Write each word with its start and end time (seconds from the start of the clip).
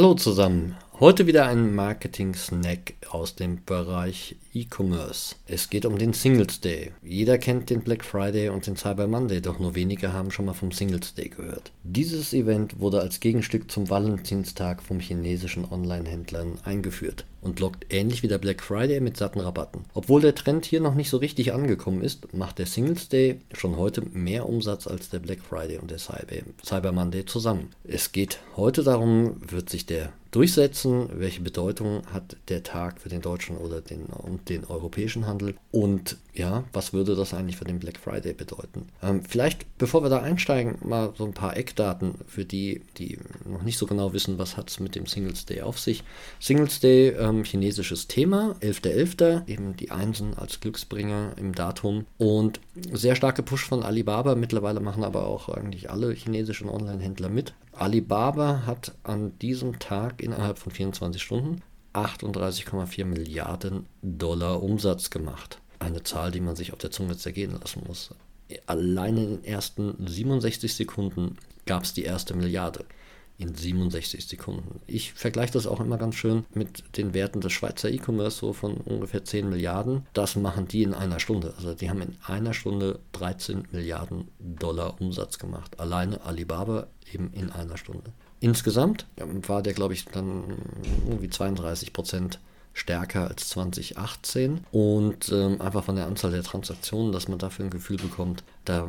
Hallo 0.00 0.14
zusammen. 0.14 0.76
Heute 0.98 1.26
wieder 1.26 1.44
ein 1.44 1.74
Marketing-Snack 1.74 2.94
aus 3.10 3.34
dem 3.34 3.62
Bereich 3.66 4.34
E-Commerce. 4.54 5.34
Es 5.46 5.68
geht 5.68 5.84
um 5.84 5.98
den 5.98 6.14
Singles 6.14 6.62
Day. 6.62 6.92
Jeder 7.02 7.36
kennt 7.36 7.68
den 7.68 7.82
Black 7.82 8.02
Friday 8.02 8.48
und 8.48 8.66
den 8.66 8.76
Cyber 8.76 9.06
Monday, 9.06 9.42
doch 9.42 9.58
nur 9.58 9.74
wenige 9.74 10.14
haben 10.14 10.30
schon 10.30 10.46
mal 10.46 10.54
vom 10.54 10.72
Singles 10.72 11.12
Day 11.12 11.28
gehört. 11.28 11.72
Dieses 11.84 12.32
Event 12.32 12.80
wurde 12.80 13.02
als 13.02 13.20
Gegenstück 13.20 13.70
zum 13.70 13.90
Valentinstag 13.90 14.82
vom 14.82 15.00
chinesischen 15.00 15.70
Online-Händlern 15.70 16.60
eingeführt 16.64 17.26
und 17.40 17.60
lockt 17.60 17.86
ähnlich 17.90 18.22
wie 18.22 18.28
der 18.28 18.38
Black 18.38 18.62
Friday 18.62 19.00
mit 19.00 19.16
satten 19.16 19.40
Rabatten. 19.40 19.84
Obwohl 19.94 20.20
der 20.20 20.34
Trend 20.34 20.64
hier 20.64 20.80
noch 20.80 20.94
nicht 20.94 21.10
so 21.10 21.16
richtig 21.16 21.52
angekommen 21.52 22.02
ist, 22.02 22.32
macht 22.34 22.58
der 22.58 22.66
Singles 22.66 23.08
Day 23.08 23.40
schon 23.52 23.76
heute 23.76 24.02
mehr 24.02 24.48
Umsatz 24.48 24.86
als 24.86 25.10
der 25.10 25.18
Black 25.18 25.40
Friday 25.42 25.78
und 25.78 25.90
der 25.90 25.98
Cyber 25.98 26.92
Monday 26.92 27.24
zusammen. 27.24 27.70
Es 27.84 28.12
geht 28.12 28.40
heute 28.56 28.82
darum, 28.82 29.36
wird 29.40 29.70
sich 29.70 29.86
der 29.86 30.12
durchsetzen, 30.30 31.08
welche 31.14 31.40
Bedeutung 31.40 32.02
hat 32.12 32.36
der 32.48 32.62
Tag 32.62 33.00
für 33.00 33.08
den 33.08 33.20
deutschen 33.20 33.56
oder 33.56 33.80
den, 33.80 34.04
und 34.04 34.48
den 34.48 34.64
europäischen 34.64 35.26
Handel 35.26 35.54
und 35.72 36.16
ja, 36.32 36.64
was 36.72 36.92
würde 36.92 37.16
das 37.16 37.34
eigentlich 37.34 37.56
für 37.56 37.64
den 37.64 37.80
Black 37.80 37.98
Friday 37.98 38.32
bedeuten? 38.32 38.86
Ähm, 39.02 39.22
vielleicht, 39.24 39.66
bevor 39.78 40.02
wir 40.04 40.10
da 40.10 40.20
einsteigen, 40.20 40.78
mal 40.82 41.12
so 41.18 41.24
ein 41.24 41.34
paar 41.34 41.56
Eckdaten 41.56 42.14
für 42.26 42.44
die, 42.44 42.82
die 42.96 43.18
noch 43.44 43.62
nicht 43.62 43.78
so 43.78 43.86
genau 43.86 44.12
wissen, 44.12 44.38
was 44.38 44.56
hat 44.56 44.70
es 44.70 44.78
mit 44.78 44.94
dem 44.94 45.06
Singles 45.06 45.46
Day 45.46 45.62
auf 45.62 45.78
sich. 45.80 46.04
Singles 46.38 46.78
Day, 46.78 47.10
ähm, 47.30 47.44
chinesisches 47.44 48.08
Thema, 48.08 48.56
11.11., 48.60 49.16
.11., 49.16 49.48
eben 49.48 49.76
die 49.76 49.90
Einsen 49.90 50.34
als 50.36 50.60
Glücksbringer 50.60 51.34
im 51.36 51.54
Datum 51.54 52.06
und 52.18 52.60
sehr 52.92 53.16
starke 53.16 53.42
Push 53.42 53.66
von 53.66 53.82
Alibaba. 53.82 54.34
Mittlerweile 54.34 54.80
machen 54.80 55.04
aber 55.04 55.26
auch 55.26 55.48
eigentlich 55.48 55.90
alle 55.90 56.12
chinesischen 56.12 56.68
Online-Händler 56.68 57.28
mit. 57.28 57.54
Alibaba 57.72 58.66
hat 58.66 58.94
an 59.02 59.38
diesem 59.38 59.78
Tag 59.78 60.22
innerhalb 60.22 60.58
von 60.58 60.72
24 60.72 61.22
Stunden 61.22 61.62
38,4 61.94 63.04
Milliarden 63.04 63.86
Dollar 64.02 64.62
Umsatz 64.62 65.10
gemacht. 65.10 65.58
Eine 65.78 66.02
Zahl, 66.02 66.30
die 66.30 66.40
man 66.40 66.56
sich 66.56 66.72
auf 66.72 66.78
der 66.78 66.90
Zunge 66.90 67.16
zergehen 67.16 67.58
lassen 67.58 67.82
muss. 67.86 68.10
Allein 68.66 69.16
in 69.16 69.30
den 69.36 69.44
ersten 69.44 69.94
67 70.06 70.74
Sekunden 70.74 71.36
gab 71.66 71.84
es 71.84 71.94
die 71.94 72.02
erste 72.02 72.34
Milliarde 72.34 72.84
in 73.40 73.54
67 73.54 74.26
Sekunden. 74.26 74.80
Ich 74.86 75.12
vergleiche 75.14 75.52
das 75.52 75.66
auch 75.66 75.80
immer 75.80 75.96
ganz 75.96 76.14
schön 76.14 76.44
mit 76.54 76.96
den 76.96 77.14
Werten 77.14 77.40
des 77.40 77.52
Schweizer 77.52 77.90
E-Commerce, 77.90 78.38
so 78.38 78.52
von 78.52 78.74
ungefähr 78.74 79.24
10 79.24 79.48
Milliarden. 79.48 80.06
Das 80.12 80.36
machen 80.36 80.68
die 80.68 80.82
in 80.82 80.94
einer 80.94 81.20
Stunde. 81.20 81.54
Also 81.56 81.74
die 81.74 81.88
haben 81.88 82.02
in 82.02 82.16
einer 82.26 82.52
Stunde 82.52 83.00
13 83.12 83.68
Milliarden 83.72 84.28
Dollar 84.38 85.00
Umsatz 85.00 85.38
gemacht. 85.38 85.80
Alleine 85.80 86.20
Alibaba 86.24 86.86
eben 87.12 87.32
in 87.32 87.50
einer 87.50 87.76
Stunde. 87.76 88.12
Insgesamt 88.40 89.06
war 89.46 89.62
der, 89.62 89.72
glaube 89.72 89.94
ich, 89.94 90.04
dann 90.06 90.44
irgendwie 91.08 91.30
32 91.30 91.92
Prozent 91.92 92.40
stärker 92.72 93.28
als 93.28 93.48
2018 93.50 94.60
und 94.72 95.30
ähm, 95.32 95.60
einfach 95.60 95.84
von 95.84 95.96
der 95.96 96.06
Anzahl 96.06 96.30
der 96.30 96.42
Transaktionen, 96.42 97.12
dass 97.12 97.28
man 97.28 97.38
dafür 97.38 97.66
ein 97.66 97.70
Gefühl 97.70 97.96
bekommt, 97.96 98.44
da 98.64 98.88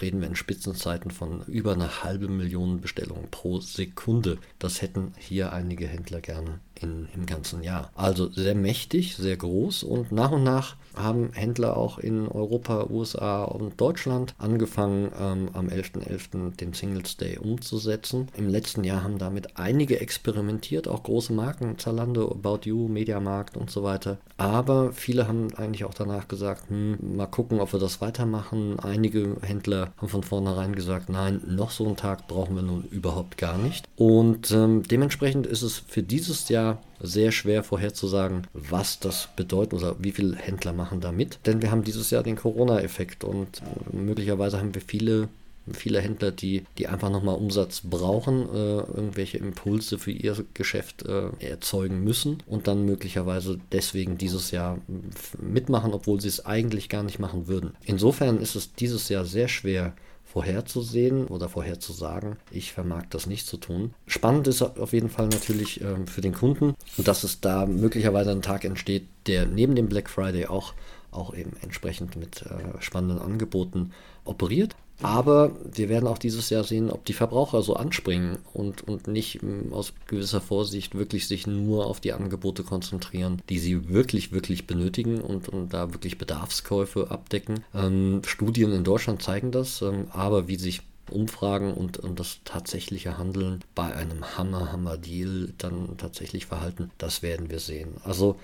reden 0.00 0.20
wir 0.20 0.28
in 0.28 0.36
Spitzenzeiten 0.36 1.10
von 1.10 1.42
über 1.46 1.72
einer 1.72 2.02
halben 2.02 2.36
Million 2.36 2.80
Bestellungen 2.80 3.28
pro 3.30 3.60
Sekunde. 3.60 4.38
Das 4.58 4.82
hätten 4.82 5.12
hier 5.18 5.52
einige 5.52 5.86
Händler 5.86 6.20
gerne 6.20 6.60
in, 6.80 7.08
im 7.14 7.26
ganzen 7.26 7.62
Jahr. 7.62 7.90
Also 7.94 8.30
sehr 8.30 8.54
mächtig, 8.54 9.16
sehr 9.16 9.36
groß 9.36 9.84
und 9.84 10.12
nach 10.12 10.32
und 10.32 10.42
nach 10.42 10.76
haben 10.94 11.32
Händler 11.32 11.76
auch 11.76 11.98
in 11.98 12.28
Europa, 12.28 12.86
USA 12.90 13.44
und 13.44 13.80
Deutschland 13.80 14.34
angefangen, 14.38 15.10
ähm, 15.18 15.48
am 15.52 15.68
11.11. 15.68 16.02
.11. 16.02 16.56
den 16.56 16.72
Singles 16.74 17.16
Day 17.16 17.38
umzusetzen. 17.38 18.28
Im 18.36 18.48
letzten 18.48 18.84
Jahr 18.84 19.02
haben 19.02 19.18
damit 19.18 19.56
einige 19.56 20.00
experimentiert, 20.00 20.88
auch 20.88 21.02
große 21.02 21.32
Marken, 21.32 21.78
Zalando, 21.78 22.30
About 22.30 22.60
You, 22.64 22.88
Mediamarkt 23.22 23.56
und 23.56 23.70
so 23.70 23.82
weiter. 23.82 24.18
Aber 24.36 24.92
viele 24.92 25.28
haben 25.28 25.54
eigentlich 25.56 25.84
auch 25.84 25.94
danach 25.94 26.28
gesagt, 26.28 26.68
hm, 26.68 27.16
mal 27.16 27.26
gucken, 27.26 27.60
ob 27.60 27.72
wir 27.72 27.80
das 27.80 28.00
weitermachen. 28.00 28.78
Einige 28.80 29.36
Händler 29.42 29.92
haben 29.96 30.08
von 30.08 30.22
vornherein 30.22 30.74
gesagt, 30.74 31.08
nein, 31.08 31.40
noch 31.46 31.70
so 31.70 31.86
einen 31.86 31.96
Tag 31.96 32.28
brauchen 32.28 32.56
wir 32.56 32.62
nun 32.62 32.84
überhaupt 32.90 33.38
gar 33.38 33.58
nicht. 33.58 33.86
Und 33.96 34.50
ähm, 34.50 34.82
dementsprechend 34.82 35.46
ist 35.46 35.62
es 35.62 35.78
für 35.78 36.02
dieses 36.02 36.48
Jahr 36.48 36.82
sehr 37.00 37.32
schwer 37.32 37.64
vorherzusagen, 37.64 38.46
was 38.52 39.00
das 39.00 39.28
bedeutet 39.36 39.74
oder 39.74 39.96
wie 39.98 40.12
viele 40.12 40.36
Händler 40.36 40.72
machen 40.72 41.00
da 41.00 41.12
mit. 41.12 41.38
Denn 41.46 41.62
wir 41.62 41.70
haben 41.70 41.82
dieses 41.84 42.10
Jahr 42.10 42.22
den 42.22 42.36
Corona-Effekt 42.36 43.24
und 43.24 43.62
möglicherweise 43.92 44.58
haben 44.58 44.74
wir 44.74 44.82
viele 44.82 45.28
viele 45.70 46.00
Händler, 46.00 46.32
die, 46.32 46.64
die 46.78 46.88
einfach 46.88 47.10
nochmal 47.10 47.36
Umsatz 47.36 47.82
brauchen, 47.84 48.48
äh, 48.48 48.78
irgendwelche 48.78 49.38
Impulse 49.38 49.98
für 49.98 50.10
ihr 50.10 50.44
Geschäft 50.54 51.06
äh, 51.06 51.30
erzeugen 51.40 52.02
müssen 52.02 52.42
und 52.46 52.66
dann 52.66 52.84
möglicherweise 52.84 53.58
deswegen 53.70 54.18
dieses 54.18 54.50
Jahr 54.50 54.78
mitmachen, 55.38 55.92
obwohl 55.92 56.20
sie 56.20 56.28
es 56.28 56.44
eigentlich 56.44 56.88
gar 56.88 57.02
nicht 57.02 57.18
machen 57.18 57.46
würden. 57.46 57.74
Insofern 57.84 58.38
ist 58.38 58.56
es 58.56 58.74
dieses 58.74 59.08
Jahr 59.08 59.24
sehr 59.24 59.48
schwer, 59.48 59.94
vorherzusehen 60.32 61.26
oder 61.26 61.50
vorherzusagen. 61.50 62.36
Ich 62.50 62.72
vermag 62.72 63.04
das 63.10 63.26
nicht 63.26 63.46
zu 63.46 63.58
tun. 63.58 63.92
Spannend 64.06 64.48
ist 64.48 64.62
auf 64.62 64.94
jeden 64.94 65.10
Fall 65.10 65.28
natürlich 65.28 65.82
äh, 65.82 66.06
für 66.06 66.22
den 66.22 66.32
Kunden, 66.32 66.74
dass 66.96 67.22
es 67.22 67.40
da 67.40 67.66
möglicherweise 67.66 68.30
ein 68.30 68.40
Tag 68.40 68.64
entsteht, 68.64 69.08
der 69.26 69.44
neben 69.44 69.74
dem 69.74 69.90
Black 69.90 70.08
Friday 70.08 70.46
auch, 70.46 70.72
auch 71.10 71.34
eben 71.34 71.52
entsprechend 71.60 72.16
mit 72.16 72.42
äh, 72.42 72.80
spannenden 72.80 73.18
Angeboten 73.18 73.92
operiert. 74.24 74.74
Aber 75.00 75.52
wir 75.64 75.88
werden 75.88 76.06
auch 76.06 76.18
dieses 76.18 76.50
Jahr 76.50 76.64
sehen, 76.64 76.90
ob 76.90 77.04
die 77.04 77.12
Verbraucher 77.12 77.62
so 77.62 77.74
anspringen 77.74 78.38
und, 78.52 78.86
und 78.86 79.08
nicht 79.08 79.42
mm, 79.42 79.72
aus 79.72 79.94
gewisser 80.06 80.40
Vorsicht 80.40 80.94
wirklich 80.94 81.26
sich 81.26 81.46
nur 81.46 81.86
auf 81.86 82.00
die 82.00 82.12
Angebote 82.12 82.62
konzentrieren, 82.62 83.42
die 83.48 83.58
sie 83.58 83.88
wirklich, 83.88 84.32
wirklich 84.32 84.66
benötigen 84.66 85.20
und, 85.20 85.48
und 85.48 85.74
da 85.74 85.92
wirklich 85.92 86.18
Bedarfskäufe 86.18 87.10
abdecken. 87.10 87.64
Ähm, 87.74 88.22
Studien 88.24 88.72
in 88.72 88.84
Deutschland 88.84 89.22
zeigen 89.22 89.50
das, 89.50 89.82
ähm, 89.82 90.06
aber 90.12 90.46
wie 90.46 90.56
sich 90.56 90.82
Umfragen 91.10 91.74
und, 91.74 91.98
und 91.98 92.20
das 92.20 92.38
tatsächliche 92.44 93.18
Handeln 93.18 93.60
bei 93.74 93.94
einem 93.94 94.38
Hammer-Hammer-Deal 94.38 95.52
dann 95.58 95.96
tatsächlich 95.98 96.46
verhalten, 96.46 96.90
das 96.98 97.22
werden 97.22 97.50
wir 97.50 97.58
sehen. 97.58 97.94
Also 98.04 98.36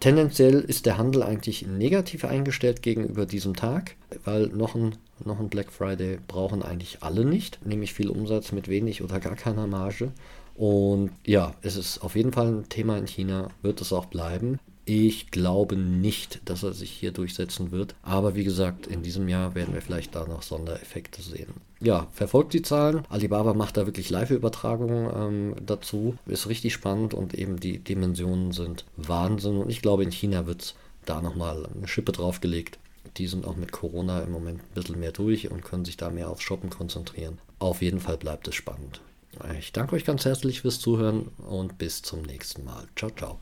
Tendenziell 0.00 0.60
ist 0.60 0.86
der 0.86 0.96
Handel 0.96 1.24
eigentlich 1.24 1.66
negativ 1.66 2.24
eingestellt 2.24 2.82
gegenüber 2.82 3.26
diesem 3.26 3.56
Tag, 3.56 3.96
weil 4.24 4.46
noch 4.46 4.76
ein, 4.76 4.94
noch 5.24 5.40
ein 5.40 5.48
Black 5.48 5.72
Friday 5.72 6.18
brauchen 6.26 6.62
eigentlich 6.62 7.02
alle 7.02 7.24
nicht, 7.24 7.64
nämlich 7.66 7.94
viel 7.94 8.08
Umsatz 8.08 8.52
mit 8.52 8.68
wenig 8.68 9.02
oder 9.02 9.20
gar 9.20 9.36
keiner 9.36 9.66
Marge. 9.66 10.12
Und 10.54 11.10
ja, 11.24 11.54
es 11.62 11.76
ist 11.76 11.98
auf 11.98 12.16
jeden 12.16 12.32
Fall 12.32 12.48
ein 12.48 12.68
Thema 12.68 12.98
in 12.98 13.06
China, 13.06 13.48
wird 13.62 13.80
es 13.80 13.92
auch 13.92 14.06
bleiben. 14.06 14.58
Ich 14.84 15.30
glaube 15.30 15.76
nicht, 15.76 16.40
dass 16.46 16.62
er 16.62 16.72
sich 16.72 16.90
hier 16.90 17.12
durchsetzen 17.12 17.70
wird. 17.72 17.94
Aber 18.02 18.34
wie 18.34 18.42
gesagt, 18.42 18.86
in 18.86 19.02
diesem 19.02 19.28
Jahr 19.28 19.54
werden 19.54 19.74
wir 19.74 19.82
vielleicht 19.82 20.14
da 20.14 20.26
noch 20.26 20.42
Sondereffekte 20.42 21.20
sehen. 21.20 21.52
Ja, 21.78 22.08
verfolgt 22.10 22.54
die 22.54 22.62
Zahlen. 22.62 23.02
Alibaba 23.10 23.52
macht 23.52 23.76
da 23.76 23.84
wirklich 23.86 24.08
Live-Übertragungen 24.08 25.10
ähm, 25.14 25.54
dazu. 25.64 26.16
Ist 26.26 26.48
richtig 26.48 26.72
spannend 26.72 27.12
und 27.12 27.34
eben 27.34 27.60
die 27.60 27.78
Dimensionen 27.78 28.52
sind 28.52 28.86
Wahnsinn. 28.96 29.58
Und 29.58 29.70
ich 29.70 29.82
glaube, 29.82 30.04
in 30.04 30.10
China 30.10 30.46
wird 30.46 30.62
es 30.62 30.74
da 31.04 31.20
nochmal 31.20 31.66
eine 31.66 31.86
Schippe 31.86 32.12
draufgelegt. 32.12 32.78
Die 33.16 33.26
sind 33.26 33.46
auch 33.46 33.56
mit 33.56 33.72
Corona 33.72 34.20
im 34.20 34.30
Moment 34.30 34.60
ein 34.60 34.74
bisschen 34.74 35.00
mehr 35.00 35.12
durch 35.12 35.50
und 35.50 35.64
können 35.64 35.84
sich 35.84 35.96
da 35.96 36.10
mehr 36.10 36.28
aufs 36.28 36.42
Shoppen 36.42 36.70
konzentrieren. 36.70 37.38
Auf 37.58 37.82
jeden 37.82 38.00
Fall 38.00 38.18
bleibt 38.18 38.46
es 38.48 38.54
spannend. 38.54 39.00
Ich 39.58 39.72
danke 39.72 39.94
euch 39.96 40.04
ganz 40.04 40.24
herzlich 40.24 40.62
fürs 40.62 40.80
Zuhören 40.80 41.28
und 41.48 41.78
bis 41.78 42.02
zum 42.02 42.22
nächsten 42.22 42.64
Mal. 42.64 42.86
Ciao, 42.96 43.10
ciao. 43.10 43.38